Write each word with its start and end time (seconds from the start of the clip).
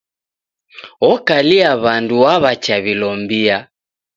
Okalia 1.11 1.71
w'andu 1.83 2.15
waw'achaw'ilombia. 2.25 3.57